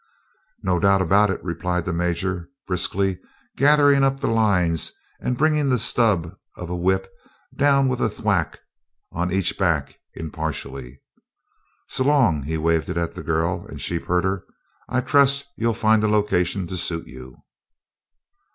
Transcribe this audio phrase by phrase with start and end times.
[0.63, 3.19] "No doubt about it," replied the Major, briskly,
[3.55, 7.07] gathering up the lines and bringing the stub of a whip
[7.55, 8.61] down with a thwack
[9.11, 10.99] upon each back impartially.
[11.87, 14.43] "S'long!" He waved it at the girl and sheepherder.
[14.89, 17.37] "I trust you'll find a location to suit you."